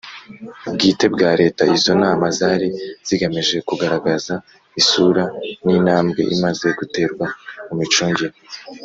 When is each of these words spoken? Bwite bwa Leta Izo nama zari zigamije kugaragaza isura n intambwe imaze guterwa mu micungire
Bwite 0.73 1.05
bwa 1.13 1.31
Leta 1.41 1.61
Izo 1.75 1.93
nama 2.03 2.25
zari 2.37 2.67
zigamije 3.07 3.57
kugaragaza 3.69 4.33
isura 4.81 5.23
n 5.63 5.65
intambwe 5.77 6.21
imaze 6.35 6.67
guterwa 6.79 7.25
mu 7.67 7.73
micungire 7.81 8.35